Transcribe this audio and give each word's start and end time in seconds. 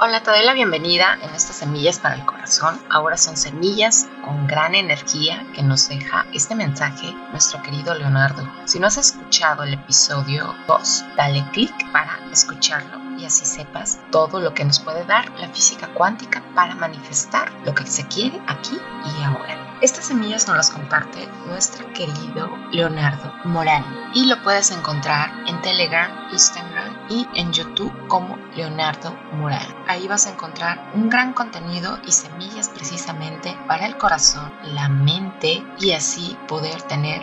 Hola, 0.00 0.24
te 0.24 0.32
doy 0.32 0.44
la 0.44 0.54
bienvenida 0.54 1.16
en 1.22 1.32
estas 1.36 1.54
semillas 1.54 2.00
para 2.00 2.16
el 2.16 2.24
corazón. 2.24 2.82
Ahora 2.90 3.16
son 3.16 3.36
semillas 3.36 4.08
con 4.24 4.48
gran 4.48 4.74
energía 4.74 5.46
que 5.54 5.62
nos 5.62 5.88
deja 5.88 6.26
este 6.32 6.56
mensaje 6.56 7.14
nuestro 7.30 7.62
querido 7.62 7.94
Leonardo. 7.94 8.42
Si 8.64 8.80
no 8.80 8.88
has 8.88 8.96
escuchado 8.96 9.62
el 9.62 9.74
episodio 9.74 10.52
2, 10.66 11.04
dale 11.16 11.44
clic 11.52 11.72
para 11.92 12.18
escucharlo 12.32 12.98
y 13.20 13.24
así 13.24 13.46
sepas 13.46 14.00
todo 14.10 14.40
lo 14.40 14.52
que 14.52 14.64
nos 14.64 14.80
puede 14.80 15.04
dar 15.04 15.30
la 15.38 15.48
física 15.50 15.86
cuántica 15.94 16.42
para 16.56 16.74
manifestar 16.74 17.52
lo 17.64 17.72
que 17.72 17.86
se 17.86 18.04
quiere 18.08 18.42
aquí 18.48 18.76
y 18.76 19.22
ahora. 19.22 19.63
Estas 19.84 20.06
semillas 20.06 20.48
nos 20.48 20.56
las 20.56 20.70
comparte 20.70 21.28
nuestro 21.46 21.92
querido 21.92 22.48
Leonardo 22.72 23.34
Morán 23.44 23.84
y 24.14 24.24
lo 24.24 24.42
puedes 24.42 24.70
encontrar 24.70 25.30
en 25.46 25.60
Telegram, 25.60 26.10
Instagram 26.32 27.06
y 27.10 27.28
en 27.34 27.52
YouTube 27.52 27.92
como 28.08 28.38
Leonardo 28.56 29.14
Morán. 29.34 29.66
Ahí 29.86 30.08
vas 30.08 30.26
a 30.26 30.30
encontrar 30.30 30.90
un 30.94 31.10
gran 31.10 31.34
contenido 31.34 31.98
y 32.06 32.12
semillas 32.12 32.70
precisamente 32.70 33.54
para 33.68 33.84
el 33.84 33.98
corazón, 33.98 34.50
la 34.62 34.88
mente 34.88 35.62
y 35.78 35.92
así 35.92 36.38
poder 36.48 36.80
tener 36.80 37.22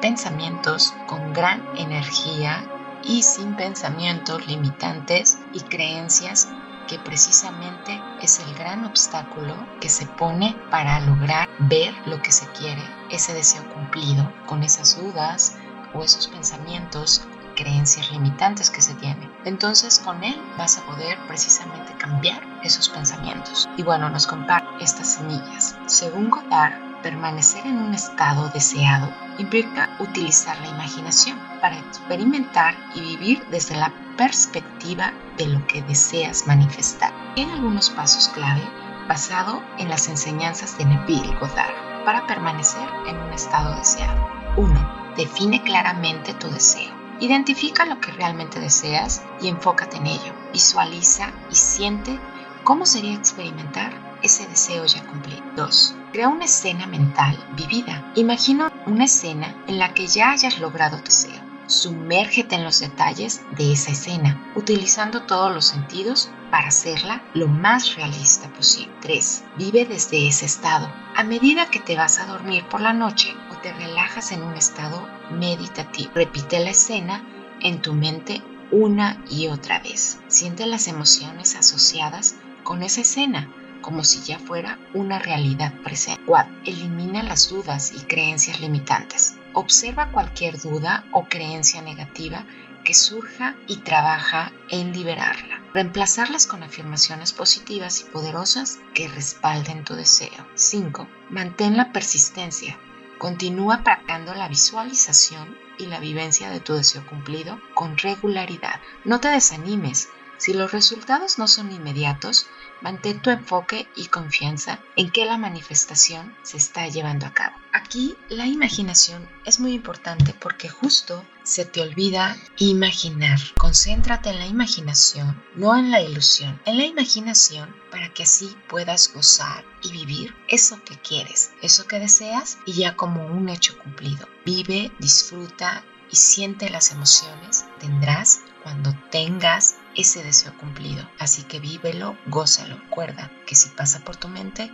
pensamientos 0.00 0.94
con 1.06 1.34
gran 1.34 1.62
energía 1.76 2.64
y 3.04 3.22
sin 3.22 3.54
pensamientos 3.54 4.46
limitantes 4.46 5.36
y 5.52 5.60
creencias 5.60 6.48
que 6.88 6.98
precisamente 6.98 8.02
es 8.20 8.40
el 8.40 8.54
gran 8.54 8.84
obstáculo 8.84 9.54
que 9.80 9.88
se 9.88 10.06
pone 10.06 10.56
para 10.70 10.98
lograr 11.00 11.48
ver 11.60 11.94
lo 12.06 12.20
que 12.20 12.32
se 12.32 12.48
quiere, 12.48 12.82
ese 13.10 13.34
deseo 13.34 13.62
cumplido, 13.72 14.32
con 14.46 14.62
esas 14.64 15.00
dudas 15.00 15.56
o 15.94 16.02
esos 16.02 16.26
pensamientos 16.26 17.28
creencias 17.54 18.10
limitantes 18.12 18.70
que 18.70 18.80
se 18.80 18.94
tienen. 18.94 19.30
Entonces 19.44 19.98
con 19.98 20.24
él 20.24 20.40
vas 20.56 20.78
a 20.78 20.86
poder 20.86 21.18
precisamente 21.26 21.92
cambiar 21.98 22.42
esos 22.62 22.88
pensamientos. 22.88 23.68
Y 23.76 23.82
bueno, 23.82 24.08
nos 24.08 24.26
comparte 24.26 24.82
estas 24.82 25.14
semillas. 25.14 25.76
Según 25.86 26.30
Godard, 26.30 26.88
permanecer 27.02 27.66
en 27.66 27.78
un 27.78 27.94
estado 27.94 28.48
deseado 28.48 29.12
implica 29.38 29.96
utilizar 29.98 30.58
la 30.60 30.68
imaginación 30.68 31.38
para 31.60 31.78
experimentar 31.78 32.74
y 32.94 33.00
vivir 33.00 33.46
desde 33.50 33.76
la 33.76 33.92
perspectiva 34.16 35.12
de 35.36 35.46
lo 35.46 35.66
que 35.66 35.82
deseas 35.82 36.46
manifestar. 36.46 37.12
Tiene 37.34 37.52
algunos 37.54 37.90
pasos 37.90 38.28
clave 38.28 38.62
basado 39.08 39.62
en 39.78 39.88
las 39.88 40.08
enseñanzas 40.08 40.76
de 40.76 40.84
Neville 40.84 41.34
Goddard 41.40 42.04
para 42.04 42.26
permanecer 42.26 42.86
en 43.06 43.16
un 43.16 43.32
estado 43.32 43.76
deseado. 43.76 44.28
1. 44.56 45.14
Define 45.16 45.62
claramente 45.62 46.34
tu 46.34 46.48
deseo. 46.50 46.92
Identifica 47.20 47.84
lo 47.86 48.00
que 48.00 48.12
realmente 48.12 48.60
deseas 48.60 49.22
y 49.40 49.48
enfócate 49.48 49.96
en 49.96 50.06
ello. 50.06 50.32
Visualiza 50.52 51.30
y 51.50 51.54
siente 51.54 52.18
cómo 52.64 52.86
sería 52.86 53.14
experimentar 53.14 54.07
ese 54.22 54.46
deseo 54.46 54.84
ya 54.84 55.04
cumplido. 55.06 55.42
2. 55.56 55.94
Crea 56.12 56.28
una 56.28 56.44
escena 56.44 56.86
mental 56.86 57.38
vivida. 57.56 58.12
Imagina 58.14 58.72
una 58.86 59.04
escena 59.04 59.54
en 59.66 59.78
la 59.78 59.94
que 59.94 60.06
ya 60.06 60.30
hayas 60.30 60.58
logrado 60.58 60.98
tu 60.98 61.04
deseo. 61.04 61.48
Sumérgete 61.66 62.54
en 62.54 62.64
los 62.64 62.80
detalles 62.80 63.42
de 63.56 63.72
esa 63.72 63.90
escena, 63.90 64.52
utilizando 64.54 65.24
todos 65.24 65.52
los 65.52 65.66
sentidos 65.66 66.30
para 66.50 66.68
hacerla 66.68 67.22
lo 67.34 67.46
más 67.46 67.96
realista 67.96 68.48
posible. 68.48 68.92
3. 69.02 69.44
Vive 69.58 69.84
desde 69.84 70.26
ese 70.28 70.46
estado. 70.46 70.90
A 71.14 71.24
medida 71.24 71.70
que 71.70 71.80
te 71.80 71.96
vas 71.96 72.18
a 72.20 72.26
dormir 72.26 72.64
por 72.68 72.80
la 72.80 72.94
noche 72.94 73.34
o 73.52 73.58
te 73.58 73.72
relajas 73.72 74.32
en 74.32 74.42
un 74.42 74.54
estado 74.54 75.06
meditativo, 75.30 76.10
repite 76.14 76.58
la 76.60 76.70
escena 76.70 77.22
en 77.60 77.82
tu 77.82 77.92
mente 77.92 78.42
una 78.70 79.22
y 79.28 79.48
otra 79.48 79.80
vez. 79.80 80.20
Siente 80.28 80.64
las 80.66 80.88
emociones 80.88 81.54
asociadas 81.54 82.36
con 82.62 82.82
esa 82.82 83.02
escena 83.02 83.50
como 83.80 84.04
si 84.04 84.20
ya 84.22 84.38
fuera 84.38 84.78
una 84.94 85.18
realidad 85.18 85.72
presente. 85.82 86.22
4. 86.26 86.52
Elimina 86.64 87.22
las 87.22 87.48
dudas 87.48 87.92
y 87.94 88.00
creencias 88.00 88.60
limitantes. 88.60 89.36
Observa 89.52 90.10
cualquier 90.12 90.60
duda 90.60 91.04
o 91.12 91.24
creencia 91.24 91.82
negativa 91.82 92.44
que 92.84 92.94
surja 92.94 93.56
y 93.66 93.78
trabaja 93.78 94.52
en 94.70 94.92
liberarla. 94.92 95.62
Reemplazarlas 95.74 96.46
con 96.46 96.62
afirmaciones 96.62 97.32
positivas 97.32 98.00
y 98.00 98.04
poderosas 98.04 98.78
que 98.94 99.08
respalden 99.08 99.84
tu 99.84 99.94
deseo. 99.94 100.46
5. 100.54 101.08
Mantén 101.30 101.76
la 101.76 101.92
persistencia. 101.92 102.78
Continúa 103.18 103.82
practicando 103.82 104.34
la 104.34 104.48
visualización 104.48 105.56
y 105.78 105.86
la 105.86 106.00
vivencia 106.00 106.50
de 106.50 106.60
tu 106.60 106.74
deseo 106.74 107.06
cumplido 107.06 107.60
con 107.74 107.98
regularidad. 107.98 108.80
No 109.04 109.20
te 109.20 109.28
desanimes 109.28 110.08
si 110.38 110.54
los 110.54 110.72
resultados 110.72 111.38
no 111.38 111.46
son 111.48 111.72
inmediatos, 111.72 112.46
mantén 112.80 113.20
tu 113.20 113.30
enfoque 113.30 113.88
y 113.96 114.06
confianza 114.06 114.80
en 114.96 115.10
que 115.10 115.26
la 115.26 115.36
manifestación 115.36 116.36
se 116.42 116.56
está 116.56 116.86
llevando 116.88 117.26
a 117.26 117.34
cabo. 117.34 117.56
Aquí 117.72 118.16
la 118.28 118.46
imaginación 118.46 119.28
es 119.44 119.60
muy 119.60 119.72
importante 119.72 120.34
porque 120.38 120.68
justo 120.68 121.24
se 121.42 121.64
te 121.64 121.80
olvida 121.80 122.36
imaginar. 122.56 123.38
Concéntrate 123.58 124.30
en 124.30 124.38
la 124.38 124.46
imaginación, 124.46 125.42
no 125.54 125.76
en 125.76 125.90
la 125.90 126.00
ilusión. 126.00 126.60
En 126.66 126.76
la 126.76 126.84
imaginación 126.84 127.74
para 127.90 128.12
que 128.12 128.22
así 128.22 128.56
puedas 128.68 129.12
gozar 129.12 129.64
y 129.82 129.90
vivir 129.90 130.34
eso 130.48 130.82
que 130.84 130.96
quieres, 130.98 131.50
eso 131.62 131.86
que 131.86 131.98
deseas 131.98 132.58
y 132.64 132.74
ya 132.74 132.96
como 132.96 133.26
un 133.26 133.48
hecho 133.48 133.76
cumplido. 133.78 134.28
Vive, 134.44 134.92
disfruta 134.98 135.84
y 136.10 136.16
siente 136.16 136.70
las 136.70 136.90
emociones. 136.90 137.64
Tendrás 137.78 138.40
cuando 138.62 138.94
tengas 139.10 139.76
ese 139.94 140.22
deseo 140.22 140.56
cumplido. 140.58 141.08
Así 141.18 141.42
que 141.42 141.60
vívelo, 141.60 142.16
gózalo. 142.26 142.76
Recuerda 142.76 143.30
que 143.46 143.54
si 143.54 143.68
pasa 143.70 144.00
por 144.00 144.16
tu 144.16 144.28
mente, 144.28 144.70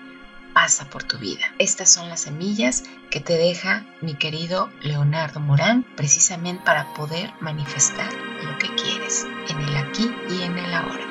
pasa 0.54 0.88
por 0.88 1.04
tu 1.04 1.18
vida. 1.18 1.44
Estas 1.58 1.92
son 1.92 2.08
las 2.08 2.20
semillas 2.20 2.84
que 3.10 3.20
te 3.20 3.36
deja 3.36 3.84
mi 4.00 4.14
querido 4.14 4.70
Leonardo 4.80 5.40
Morán 5.40 5.84
precisamente 5.96 6.62
para 6.64 6.94
poder 6.94 7.32
manifestar 7.40 8.12
lo 8.42 8.58
que 8.58 8.74
quieres 8.74 9.26
en 9.48 9.60
el 9.60 9.76
aquí 9.76 10.10
y 10.30 10.42
en 10.42 10.58
el 10.58 10.72
ahora. 10.72 11.04